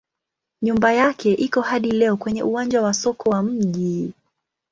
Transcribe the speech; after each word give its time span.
Nyumba 0.61 0.91
yake 0.93 1.33
iko 1.33 1.61
hadi 1.61 1.91
leo 1.91 2.17
kwenye 2.17 2.43
uwanja 2.43 2.81
wa 2.81 2.93
soko 2.93 3.29
wa 3.29 3.43
mji. 3.43 4.13